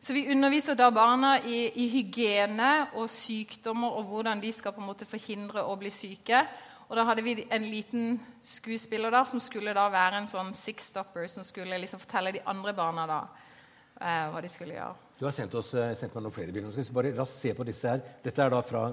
Så 0.00 0.14
vi 0.16 0.24
underviser 0.32 0.78
da 0.78 0.88
barna 0.90 1.34
i, 1.44 1.66
i 1.76 1.88
hygiene 1.92 2.88
og 2.96 3.10
sykdommer 3.12 3.98
og 3.98 4.08
hvordan 4.08 4.40
de 4.40 4.52
skal 4.52 4.72
på 4.72 4.80
en 4.80 4.88
måte 4.88 5.08
forhindre 5.08 5.66
å 5.66 5.76
bli 5.80 5.92
syke. 5.92 6.40
Og 6.88 6.96
da 6.96 7.04
hadde 7.06 7.22
vi 7.22 7.36
en 7.44 7.66
liten 7.68 8.16
skuespiller 8.42 9.12
der 9.12 9.28
som 9.28 9.42
skulle 9.42 9.74
da 9.76 9.84
være 9.92 10.22
en 10.22 10.30
sånn 10.30 10.54
six-stopper 10.56 11.28
som 11.30 11.44
skulle 11.46 11.78
liksom 11.78 12.00
fortelle 12.02 12.32
de 12.34 12.42
andre 12.50 12.74
barna 12.74 13.04
da 13.06 13.20
eh, 14.00 14.26
hva 14.32 14.40
de 14.42 14.50
skulle 14.50 14.74
gjøre. 14.74 14.96
du 15.20 15.26
har 15.28 15.36
sendt, 15.36 15.54
oss, 15.54 15.74
eh, 15.74 15.92
sendt 15.94 16.16
meg 16.16 16.24
noen 16.24 16.34
flere 16.34 16.54
bilder. 16.54 16.70
Nå 16.70 16.74
skal 16.74 16.88
vi 16.88 16.96
bare 16.96 17.14
raskt 17.20 17.44
se 17.44 17.54
på 17.54 17.66
disse 17.68 17.92
her. 17.92 18.02
Dette 18.24 18.42
er 18.42 18.50
da 18.56 18.62
fra 18.64 18.88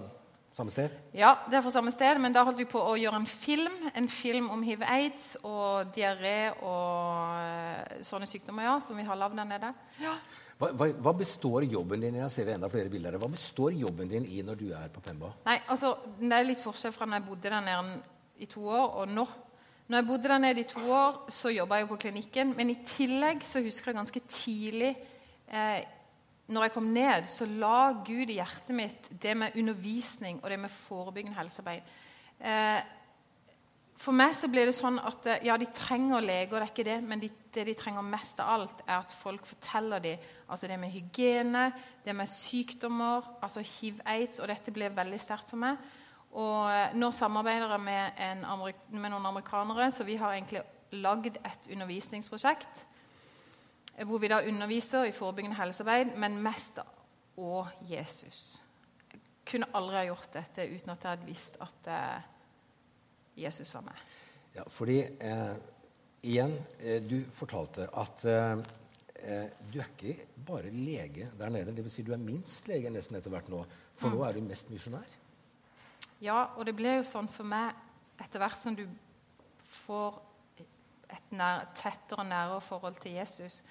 Samme 0.55 0.71
sted? 0.73 0.93
Ja, 1.13 1.35
det 1.51 1.59
er 1.59 1.63
fra 1.65 1.71
samme 1.75 1.91
sted, 1.93 2.17
men 2.23 2.33
da 2.33 2.41
holdt 2.47 2.57
vi 2.57 2.65
på 2.69 2.79
å 2.81 2.95
gjøre 2.97 3.19
en 3.19 3.27
film. 3.29 3.73
En 3.97 4.07
film 4.09 4.49
om 4.53 4.63
hiv-aids 4.65 5.35
og 5.45 5.91
diaré 5.93 6.49
og 6.65 7.35
eh, 7.43 7.99
sånne 8.07 8.29
sykdommer 8.29 8.65
ja, 8.65 8.75
som 8.81 8.97
vi 8.97 9.05
har 9.05 9.19
lagd 9.19 9.37
der 9.37 9.49
nede. 9.49 9.73
Ja. 10.01 10.15
Hva, 10.57 10.71
hva, 10.73 10.87
hva, 11.05 11.13
består 11.19 11.67
jobben 11.69 12.01
din 12.01 12.17
i 12.17 12.23
jeg 12.23 12.33
ser 12.33 12.49
enda 12.55 12.69
flere 12.71 12.89
bilder 12.89 13.19
Hva 13.21 13.29
består 13.29 13.75
jobben 13.77 14.09
din 14.09 14.23
i 14.25 14.39
når 14.41 14.57
du 14.57 14.71
er 14.73 14.87
på 14.89 15.03
Pemba? 15.05 15.29
Nei, 15.45 15.59
altså, 15.69 15.91
Det 16.17 16.31
er 16.33 16.47
litt 16.47 16.63
forskjell 16.63 16.95
fra 16.95 17.05
når 17.05 17.19
jeg 17.19 17.27
bodde 17.27 17.51
der 17.53 17.67
nede 17.67 17.99
i 18.41 18.47
to 18.49 18.63
år, 18.65 18.87
og 19.01 19.11
nå. 19.13 19.27
Når 19.87 20.01
jeg 20.01 20.07
bodde 20.07 20.31
der 20.31 20.41
nede 20.41 20.63
i 20.63 20.69
to 20.69 20.81
år, 20.93 21.21
så 21.33 21.53
jobba 21.53 21.77
jeg 21.77 21.85
jo 21.85 21.91
på 21.93 21.99
klinikken. 22.07 22.55
Men 22.57 22.73
i 22.73 22.79
tillegg 22.85 23.45
så 23.45 23.61
husker 23.65 23.91
jeg 23.91 23.99
ganske 23.99 24.23
tidlig 24.25 24.91
eh, 25.47 25.85
når 26.47 26.67
jeg 26.67 26.73
kom 26.77 26.91
ned, 26.95 27.25
så 27.27 27.45
la 27.47 27.91
Gud 28.07 28.29
i 28.31 28.37
hjertet 28.37 28.75
mitt 28.75 29.09
det 29.21 29.33
med 29.35 29.55
undervisning 29.59 30.39
og 30.41 30.51
det 30.51 30.59
med 30.63 30.71
forebyggende 30.71 31.35
helsearbeid. 31.35 31.89
Eh, 32.39 32.79
for 33.97 34.13
meg 34.15 34.31
så 34.37 34.47
blir 34.51 34.69
det 34.69 34.75
sånn 34.77 34.99
at 35.01 35.27
eh, 35.27 35.43
ja, 35.49 35.57
de 35.59 35.67
trenger 35.73 36.23
leger, 36.23 36.53
det 36.53 36.63
er 36.63 36.71
ikke 36.71 36.87
det, 36.87 36.97
men 37.03 37.21
de, 37.23 37.31
det 37.55 37.67
de 37.67 37.75
trenger 37.75 38.05
mest 38.05 38.39
av 38.43 38.53
alt, 38.53 38.83
er 38.85 39.01
at 39.01 39.15
folk 39.15 39.47
forteller 39.49 40.03
dem 40.03 40.25
altså 40.47 40.69
det 40.71 40.79
med 40.79 40.93
hygiene, 40.93 41.67
det 42.05 42.15
med 42.15 42.31
sykdommer, 42.31 43.27
altså 43.43 43.65
hiv-aids, 43.65 44.39
og 44.39 44.47
dette 44.51 44.71
blir 44.71 44.95
veldig 44.95 45.19
sterkt 45.19 45.51
for 45.51 45.59
meg. 45.65 45.81
Og 46.37 46.69
eh, 46.71 46.95
Nå 46.95 47.11
samarbeider 47.15 47.75
jeg 47.75 47.83
med, 47.83 48.47
med 48.95 49.11
noen 49.11 49.31
amerikanere, 49.33 49.91
så 49.91 50.07
vi 50.07 50.15
har 50.21 50.37
egentlig 50.37 50.63
lagd 50.95 51.41
et 51.43 51.73
undervisningsprosjekt 51.73 52.85
hvor 54.05 54.21
vi 54.21 54.29
da 54.29 54.43
underviser 54.45 55.07
i 55.07 55.15
forebyggende 55.15 55.57
helsearbeid, 55.57 56.13
men 56.19 56.37
mest 56.43 56.79
og 57.37 57.69
Jesus. 57.89 58.61
Jeg 59.11 59.21
kunne 59.47 59.69
aldri 59.77 59.95
ha 59.95 60.05
gjort 60.09 60.33
dette 60.33 60.67
uten 60.69 60.93
at 60.93 61.03
jeg 61.03 61.15
hadde 61.15 61.29
visst 61.29 61.57
at 61.63 61.89
eh, 61.93 62.27
Jesus 63.43 63.73
var 63.73 63.85
med. 63.87 64.05
Ja, 64.57 64.65
fordi 64.69 64.99
eh, 65.01 65.55
igjen, 66.21 66.57
eh, 66.79 67.01
du 67.01 67.21
fortalte 67.33 67.87
at 67.93 68.25
eh, 68.25 68.63
eh, 69.21 69.49
du 69.71 69.79
er 69.79 69.89
ikke 69.89 70.27
bare 70.47 70.73
lege 70.73 71.31
der 71.39 71.53
nede. 71.53 71.73
Dvs. 71.77 71.97
Si 71.97 72.05
du 72.05 72.13
er 72.13 72.21
minst 72.21 72.67
lege 72.69 72.91
nesten 72.93 73.17
etter 73.17 73.33
hvert 73.33 73.49
nå. 73.53 73.63
For 73.97 74.09
mm. 74.09 74.17
nå 74.17 74.25
er 74.25 74.37
du 74.37 74.45
mest 74.45 74.69
misjonær. 74.73 75.17
Ja, 76.21 76.53
og 76.57 76.65
det 76.65 76.73
ble 76.77 76.97
jo 76.97 77.05
sånn 77.05 77.29
for 77.29 77.45
meg 77.45 77.75
etter 78.21 78.41
hvert 78.41 78.57
som 78.57 78.77
du 78.77 78.87
får 79.85 80.17
et 81.13 81.35
nær, 81.37 81.67
tettere 81.77 82.23
og 82.23 82.29
nærere 82.29 82.63
forhold 82.65 82.97
til 83.01 83.17
Jesus, 83.19 83.61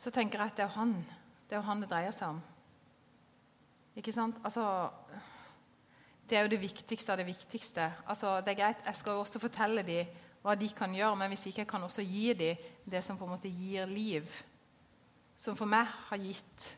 så 0.00 0.12
tenker 0.14 0.40
jeg 0.40 0.52
at 0.52 0.56
det 0.56 0.64
er 0.64 0.78
han 0.78 0.94
det 1.50 1.58
er 1.58 1.66
han 1.66 1.82
det 1.82 1.90
dreier 1.90 2.14
seg 2.14 2.30
om. 2.30 2.40
Ikke 3.98 4.12
sant? 4.14 4.36
Altså, 4.46 4.62
det 6.30 6.38
er 6.38 6.44
jo 6.46 6.52
det 6.52 6.60
viktigste 6.62 7.10
av 7.10 7.18
det 7.18 7.26
viktigste. 7.26 7.88
Altså, 8.06 8.36
det 8.46 8.52
er 8.52 8.60
greit, 8.60 8.84
Jeg 8.86 8.96
skal 8.96 9.16
jo 9.16 9.24
også 9.24 9.42
fortelle 9.42 9.82
dem 9.82 10.12
hva 10.44 10.54
de 10.56 10.68
kan 10.72 10.94
gjøre, 10.94 11.16
men 11.18 11.28
hvis 11.28 11.48
ikke 11.50 11.64
jeg 11.64 11.68
kan 11.68 11.82
også 11.82 12.04
gi 12.06 12.32
dem 12.32 12.62
det 12.86 13.02
som 13.04 13.18
på 13.18 13.26
en 13.26 13.34
måte 13.34 13.50
gir 13.50 13.90
liv, 13.90 14.30
som 15.36 15.56
for 15.58 15.68
meg 15.68 15.90
har 16.08 16.22
gitt 16.22 16.76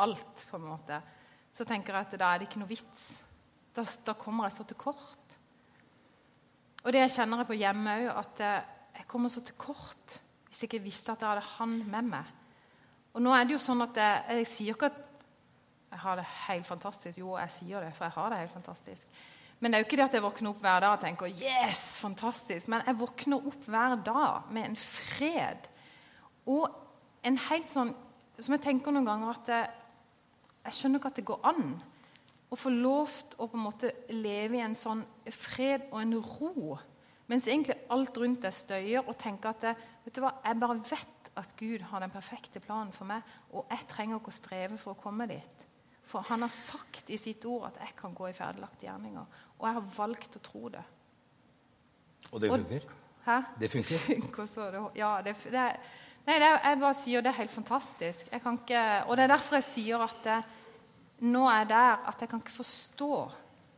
alt, 0.00 0.46
på 0.50 0.56
en 0.56 0.66
måte, 0.72 0.98
så 1.52 1.64
tenker 1.68 1.94
jeg 1.94 2.08
at 2.08 2.18
da 2.18 2.32
er 2.32 2.40
det 2.40 2.48
ikke 2.48 2.64
noe 2.64 2.72
vits. 2.72 3.22
Da, 3.76 3.84
da 4.06 4.16
kommer 4.18 4.48
jeg 4.48 4.56
så 4.56 4.64
til 4.64 4.80
kort. 4.80 5.36
Og 6.82 6.92
det 6.92 7.04
jeg 7.04 7.14
kjenner 7.20 7.44
jeg 7.44 7.50
på 7.52 7.60
hjemme 7.60 7.98
òg, 8.00 8.10
at 8.24 8.44
jeg 8.96 9.06
kommer 9.06 9.30
så 9.30 9.44
til 9.44 9.54
kort 9.60 10.18
hvis 10.52 10.60
jeg 10.60 10.68
ikke 10.68 10.84
visste 10.84 11.14
at 11.14 11.22
jeg 11.24 11.30
hadde 11.30 11.48
han 11.56 11.78
med 11.88 12.08
meg. 12.12 12.32
Og 13.16 13.22
nå 13.24 13.32
er 13.32 13.46
det 13.48 13.54
jo 13.54 13.60
sånn 13.64 13.80
at 13.86 13.96
jeg, 13.96 14.24
jeg 14.36 14.48
sier 14.50 14.76
ikke 14.76 14.90
at 14.92 14.98
jeg 15.92 16.00
har 16.02 16.18
det 16.20 16.26
helt 16.46 16.66
fantastisk. 16.68 17.20
Jo, 17.22 17.38
jeg 17.40 17.54
sier 17.54 17.80
det, 17.80 17.94
for 17.96 18.04
jeg 18.04 18.14
har 18.18 18.28
det 18.32 18.40
helt 18.42 18.52
fantastisk. 18.52 19.22
Men 19.60 19.72
det 19.72 19.78
er 19.78 19.82
jo 19.82 19.86
ikke 19.86 19.96
det 19.96 20.04
at 20.04 20.16
jeg 20.18 20.24
våkner 20.26 20.50
opp 20.52 20.60
hver 20.60 20.84
dag 20.84 20.92
og 20.92 21.00
tenker 21.00 21.32
'yes, 21.32 21.82
fantastisk'. 22.04 22.68
Men 22.68 22.82
jeg 22.86 22.98
våkner 23.00 23.46
opp 23.46 23.64
hver 23.64 23.96
dag 24.04 24.52
med 24.52 24.64
en 24.64 24.76
fred. 24.76 25.68
Og 26.46 26.68
en 27.24 27.38
helt 27.38 27.68
sånn 27.70 27.94
Som 28.40 28.54
jeg 28.54 28.62
tenker 28.62 28.90
noen 28.90 29.06
ganger 29.06 29.28
at 29.30 29.48
jeg, 29.48 29.70
jeg 30.64 30.72
skjønner 30.72 30.98
ikke 30.98 31.08
at 31.08 31.16
det 31.16 31.24
går 31.24 31.40
an 31.44 31.82
å 32.50 32.56
få 32.56 32.70
lov 32.70 33.12
til 33.12 33.38
å 33.38 33.46
på 33.46 33.58
en 33.58 33.62
måte 33.62 33.92
leve 34.08 34.56
i 34.56 34.64
en 34.64 34.74
sånn 34.74 35.04
fred 35.30 35.84
og 35.92 36.00
en 36.00 36.14
ro. 36.16 36.78
Mens 37.32 37.48
egentlig 37.48 37.78
alt 37.94 38.18
rundt 38.20 38.42
deg 38.44 38.52
støyer, 38.52 39.02
og 39.06 39.16
tenker 39.16 39.54
at 39.54 39.64
det, 39.64 39.74
Vet 40.04 40.16
du 40.18 40.24
hva? 40.24 40.34
Jeg 40.44 40.58
bare 40.60 40.80
vet 40.82 41.28
at 41.38 41.52
Gud 41.56 41.84
har 41.88 42.02
den 42.02 42.12
perfekte 42.12 42.60
planen 42.60 42.90
for 42.92 43.08
meg, 43.08 43.22
og 43.54 43.70
jeg 43.70 43.86
trenger 43.88 44.18
ikke 44.18 44.32
å 44.32 44.36
streve 44.36 44.78
for 44.80 44.92
å 44.92 45.00
komme 45.00 45.28
dit. 45.30 45.62
For 46.10 46.26
han 46.28 46.44
har 46.44 46.52
sagt 46.52 47.08
i 47.14 47.16
sitt 47.16 47.46
ord 47.48 47.70
at 47.70 47.78
jeg 47.80 47.94
kan 47.96 48.12
gå 48.12 48.28
i 48.28 48.34
ferdiglagte 48.36 48.84
gjerninger. 48.84 49.38
Og 49.56 49.64
jeg 49.68 49.78
har 49.78 49.92
valgt 49.96 50.36
å 50.36 50.42
tro 50.44 50.68
det. 50.74 50.82
Og 52.32 52.42
det 52.42 52.50
funker? 52.52 52.88
hæ? 53.24 53.38
Det 53.62 53.70
funker? 53.70 54.02
funker 54.10 54.50
så 54.50 54.68
det, 54.74 54.82
ja, 54.98 55.12
det, 55.24 55.36
det, 55.54 55.66
nei, 56.26 56.38
det, 56.42 56.50
jeg 56.50 56.80
bare 56.82 56.98
sier 57.00 57.24
det 57.24 57.32
er 57.32 57.40
helt 57.40 57.54
fantastisk. 57.54 58.32
Ikke, 58.34 58.82
og 59.06 59.16
det 59.16 59.24
er 59.24 59.32
derfor 59.32 59.60
jeg 59.60 59.68
sier 59.70 60.04
at 60.04 60.18
det, 60.26 60.40
nå 61.32 61.46
er 61.48 61.62
jeg 61.62 61.70
der 61.72 62.08
at 62.10 62.24
jeg 62.24 62.32
kan 62.32 62.42
ikke 62.42 62.58
forstå 62.60 63.14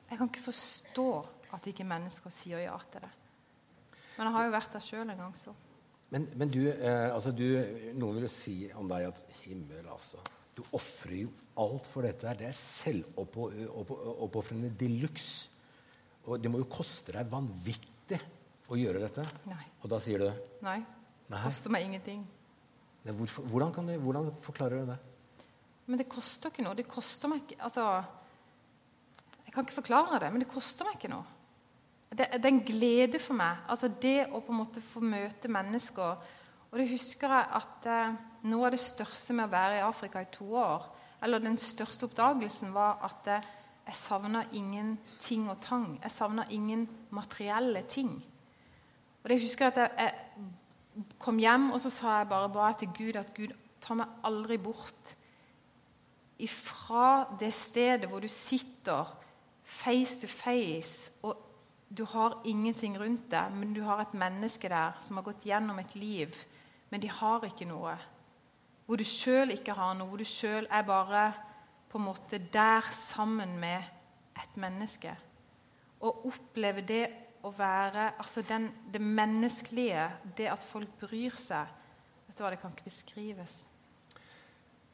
Jeg 0.09 0.19
kan 0.19 0.29
ikke 0.31 0.47
forstå 0.47 1.11
at 1.55 1.67
ikke 1.69 1.87
mennesker 1.87 2.33
sier 2.33 2.65
ja 2.65 2.77
til 2.91 3.05
det. 3.05 3.13
Men 4.17 4.29
jeg 4.29 4.35
har 4.37 4.45
jo 4.47 4.53
vært 4.55 4.75
der 4.77 4.85
sjøl 4.85 5.09
en 5.09 5.23
gang, 5.25 5.35
så. 5.39 5.53
Men, 6.15 6.29
men 6.39 6.53
du, 6.53 6.61
eh, 6.71 7.11
altså 7.11 7.33
du, 7.35 7.43
noen 7.99 8.15
vil 8.19 8.27
jo 8.29 8.31
si 8.31 8.71
om 8.79 8.87
deg 8.91 9.07
at 9.09 9.19
himmel, 9.43 9.87
altså. 9.91 10.19
Du 10.55 10.63
ofrer 10.77 11.17
jo 11.25 11.31
alt 11.59 11.87
for 11.91 12.03
dette. 12.07 12.29
her. 12.29 12.37
Det 12.39 12.47
er 12.47 12.55
selvoppofrende 12.55 14.71
de 14.79 14.89
luxe. 15.01 15.51
Og 16.25 16.41
det 16.41 16.51
må 16.51 16.59
jo 16.63 16.69
koste 16.71 17.13
deg 17.17 17.25
vanvittig 17.29 18.21
å 18.71 18.77
gjøre 18.79 19.01
dette. 19.03 19.23
Nei. 19.51 19.67
Og 19.83 19.89
da 19.93 19.99
sier 20.01 20.19
du 20.23 20.31
Nei. 20.65 20.81
Det 21.29 21.39
koster 21.43 21.71
meg 21.73 21.83
ingenting. 21.89 22.21
Nei, 23.05 23.13
hvorfor, 23.17 23.43
hvordan, 23.51 23.89
du, 23.89 23.93
hvordan, 24.01 24.33
forklarer 24.45 24.77
du 24.81 24.85
det? 24.93 24.99
Men 25.91 25.97
det 26.01 26.09
koster 26.09 26.49
ikke 26.53 26.65
noe. 26.65 26.77
Det 26.79 26.87
koster 26.89 27.29
meg 27.29 27.39
ikke 27.45 27.57
Altså 27.67 27.83
Jeg 29.45 29.53
kan 29.53 29.63
ikke 29.67 29.81
forklare 29.83 30.17
det, 30.23 30.31
men 30.33 30.41
det 30.41 30.53
koster 30.53 30.85
meg 30.89 30.95
ikke 30.97 31.13
noe 31.13 31.27
det, 32.15 32.29
det, 32.33 32.45
er 32.45 32.53
en 32.53 32.65
glede 32.67 33.19
for 33.19 33.37
meg. 33.39 33.65
altså 33.69 33.89
Det 33.89 34.27
å 34.31 34.41
på 34.41 34.53
en 34.53 34.61
måte 34.63 34.83
få 34.93 35.03
møte 35.03 35.51
mennesker. 35.51 36.17
Og 36.71 36.79
det 36.79 36.89
husker 36.91 37.31
jeg 37.31 37.51
at 37.61 37.89
eh, 37.91 38.15
Noe 38.45 38.67
av 38.69 38.75
det 38.75 38.83
største 38.83 39.33
med 39.33 39.47
å 39.47 39.53
være 39.55 39.79
i 39.79 39.85
Afrika 39.87 40.21
i 40.21 40.29
to 40.29 40.51
år, 40.61 40.83
eller 41.25 41.41
den 41.41 41.55
største 41.57 42.05
oppdagelsen, 42.05 42.75
var 42.77 42.99
at 43.07 43.31
eh, 43.33 43.47
jeg 43.87 43.97
savna 43.97 44.43
ingen 44.53 44.99
ting 45.21 45.47
og 45.49 45.63
tang. 45.65 45.95
Jeg 46.03 46.13
savna 46.13 46.45
ingen 46.53 46.85
materielle 47.15 47.85
ting. 47.89 48.13
Og 49.23 49.31
det 49.33 49.41
husker 49.41 49.65
jeg 49.65 49.75
at 49.75 49.81
jeg, 49.81 50.13
jeg 50.95 51.07
kom 51.19 51.41
hjem, 51.41 51.71
og 51.73 51.81
så 51.81 51.93
sa 51.93 52.19
jeg 52.19 52.31
bare 52.31 52.53
ba 52.53 52.71
til 52.79 52.93
Gud 52.97 53.17
at 53.21 53.33
Gud 53.37 53.57
tar 53.81 53.99
meg 54.01 54.21
aldri 54.25 54.61
bort 54.61 55.17
ifra 56.45 57.25
det 57.41 57.53
stedet 57.55 58.09
hvor 58.11 58.21
du 58.21 58.29
sitter 58.29 59.11
face 59.65 60.21
to 60.21 60.29
face 60.29 61.13
og 61.23 61.37
du 61.89 62.05
har 62.09 62.41
ingenting 62.45 62.97
rundt 62.99 63.29
deg, 63.31 63.53
men 63.55 63.75
du 63.75 63.83
har 63.87 64.03
et 64.03 64.15
menneske 64.19 64.69
der 64.71 64.97
som 65.05 65.19
har 65.19 65.27
gått 65.27 65.45
gjennom 65.47 65.79
et 65.79 65.95
liv, 65.95 66.35
men 66.91 67.03
de 67.03 67.11
har 67.11 67.45
ikke 67.47 67.69
noe. 67.69 67.95
Hvor 68.87 69.01
du 69.01 69.05
sjøl 69.07 69.55
ikke 69.55 69.77
har 69.77 69.95
noe, 69.97 70.09
hvor 70.09 70.21
du 70.21 70.29
sjøl 70.29 70.67
er 70.71 70.87
bare 70.87 71.27
på 71.91 72.01
en 72.01 72.09
måte 72.09 72.41
der 72.53 72.87
sammen 72.93 73.57
med 73.61 73.85
et 74.41 74.57
menneske. 74.61 75.15
Å 76.05 76.11
oppleve 76.29 76.83
det 76.85 77.05
å 77.45 77.53
være 77.55 78.15
altså 78.19 78.43
den, 78.49 78.71
det 78.93 79.01
menneskelige, 79.01 80.09
det 80.37 80.49
at 80.53 80.65
folk 80.65 80.91
bryr 81.01 81.37
seg 81.39 81.71
vet 82.27 82.39
du 82.39 82.43
hva, 82.43 82.51
Det 82.51 82.61
kan 82.61 82.73
ikke 82.73 82.89
beskrives. 82.89 83.65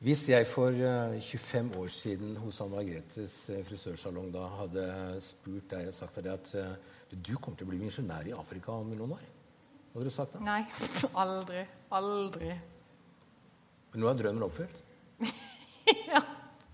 Hvis 0.00 0.22
jeg 0.30 0.46
for 0.48 0.72
25 0.72 1.66
eh, 1.66 1.80
år 1.80 1.88
siden 1.92 2.36
hos 2.40 2.60
Anne 2.64 2.72
Margrethes 2.72 3.34
eh, 3.52 3.58
frisørsalong 3.68 4.30
da 4.32 4.46
hadde 4.62 4.84
spurt 5.20 5.66
deg 5.74 5.90
og 5.90 5.92
sagt 5.98 6.16
deg 6.24 6.30
at 6.32 6.52
eh, 6.56 6.70
du 7.12 7.34
kommer 7.36 7.60
til 7.60 7.68
å 7.68 7.72
bli 7.74 7.80
misjonær 7.82 8.30
i 8.30 8.32
Afrika 8.32 8.72
om 8.80 8.94
noen 8.96 9.12
år, 9.18 9.26
hadde 9.92 10.06
du 10.08 10.14
sagt 10.14 10.38
da? 10.38 10.40
Nei, 10.46 10.62
aldri. 11.26 11.66
Aldri. 12.00 12.48
Men 13.92 14.04
nå 14.06 14.08
er 14.08 14.18
drømmen 14.22 14.48
oppfylt? 14.48 14.80
ja. 16.14 16.24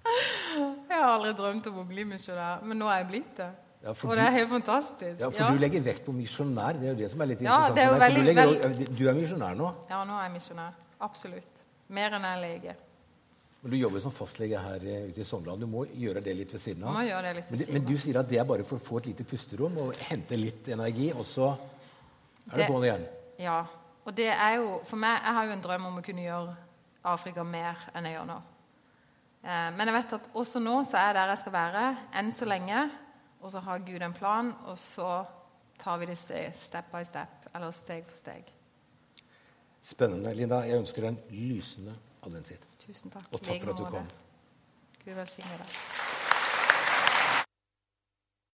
Jeg 0.06 0.94
har 0.94 1.10
aldri 1.16 1.34
drømt 1.42 1.66
om 1.72 1.82
å 1.82 1.86
bli 1.90 2.06
misjonær, 2.06 2.62
men 2.62 2.78
nå 2.78 2.94
er 2.94 3.02
jeg 3.02 3.10
blitt 3.10 3.36
det. 3.42 3.52
Ja, 3.82 3.90
og 3.90 4.16
det 4.20 4.22
er 4.22 4.34
helt 4.38 4.54
fantastisk. 4.54 5.18
Ja, 5.18 5.34
For 5.34 5.48
ja. 5.48 5.50
du 5.50 5.66
legger 5.66 5.82
vekt 5.82 6.06
på 6.06 6.14
misjonær. 6.14 6.78
Det 6.78 6.92
er 6.92 6.94
jo 6.94 7.02
det 7.02 7.10
som 7.10 7.26
er 7.26 7.34
litt 7.34 7.42
ja, 7.42 7.58
interessant. 7.58 7.82
Er 7.82 8.06
veldig, 8.06 8.22
du, 8.22 8.30
legger, 8.30 8.96
du, 9.02 9.06
er 9.10 9.18
misjonær 9.18 9.58
nå? 9.58 9.76
Ja, 9.90 10.04
nå 10.06 10.14
er 10.14 10.28
jeg 10.28 10.38
misjonær. 10.38 10.82
Absolutt. 11.02 11.64
Mer 11.90 12.14
enn 12.14 12.30
jeg 12.30 12.38
er 12.38 12.46
lege. 12.46 12.82
Men 13.66 13.72
Du 13.72 13.76
jobber 13.80 13.98
som 14.00 14.12
fastlege 14.14 14.58
her 14.62 14.84
ute 15.08 15.20
i 15.20 15.24
Sogndal. 15.26 15.58
Du 15.58 15.66
må 15.66 15.80
gjøre 15.90 16.20
det 16.22 16.36
litt 16.38 16.52
ved 16.54 16.60
siden 16.62 16.84
av. 16.86 16.94
Må 16.94 17.00
gjøre 17.02 17.22
det 17.26 17.32
litt 17.40 17.48
ved 17.50 17.58
siden 17.58 17.72
av. 17.72 17.74
Men, 17.74 17.86
du 17.88 17.96
sier 17.98 18.18
at 18.20 18.28
det 18.30 18.38
er 18.38 18.44
bare 18.46 18.66
for 18.68 18.78
å 18.78 18.84
få 18.84 19.00
et 19.00 19.08
lite 19.10 19.26
pusterom 19.26 19.80
og 19.82 20.04
hente 20.06 20.38
litt 20.38 20.70
energi, 20.70 21.08
og 21.10 21.26
så 21.26 21.48
er 22.52 22.60
det, 22.60 22.68
på'n 22.70 22.86
igjen. 22.86 23.08
Ja. 23.42 23.56
Og 24.06 24.14
det 24.14 24.28
er 24.30 24.52
jo 24.60 24.68
For 24.86 25.02
meg 25.02 25.16
Jeg 25.18 25.34
har 25.34 25.48
jo 25.48 25.54
en 25.56 25.64
drøm 25.64 25.88
om 25.88 25.98
å 25.98 26.04
kunne 26.06 26.22
gjøre 26.22 26.54
Afrika 27.10 27.42
mer 27.42 27.88
enn 27.90 28.06
jeg 28.06 28.14
gjør 28.14 28.28
nå. 28.30 28.36
Eh, 29.42 29.66
men 29.74 29.82
jeg 29.82 29.96
vet 29.96 30.14
at 30.20 30.30
også 30.44 30.62
nå 30.62 30.76
så 30.86 31.00
er 31.00 31.10
jeg 31.10 31.18
der 31.18 31.32
jeg 31.34 31.42
skal 31.42 31.56
være, 31.56 31.84
enn 32.22 32.30
så 32.38 32.46
lenge. 32.46 32.84
Og 33.42 33.50
så 33.50 33.64
har 33.66 33.82
Gud 33.90 34.06
en 34.06 34.14
plan, 34.14 34.54
og 34.70 34.78
så 34.78 35.10
tar 35.82 35.98
vi 35.98 36.06
det 36.12 36.16
step 36.18 36.94
by 36.94 37.02
step, 37.02 37.50
eller 37.50 37.74
steg 37.74 38.06
for 38.06 38.22
steg. 38.22 38.54
Spennende, 39.82 40.38
Linda. 40.38 40.62
Jeg 40.66 40.86
ønsker 40.86 41.02
deg 41.02 41.16
en 41.16 41.42
lysende 41.50 41.98
adventstid. 42.22 42.75
Tusen 42.86 43.10
takk. 43.10 43.32
Og 43.32 43.40
takk 43.42 43.62
for 43.62 43.72
at 43.74 43.78
du 43.78 43.84
kom. 43.90 44.10
Gud 45.04 45.14
velsigne 45.14 45.58
deg. 45.62 46.05